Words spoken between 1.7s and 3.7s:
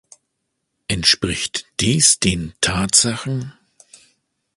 dies den Tatsachen?